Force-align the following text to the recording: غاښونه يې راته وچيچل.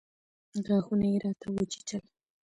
غاښونه 0.65 1.05
يې 1.11 1.17
راته 1.23 1.47
وچيچل. 1.53 2.03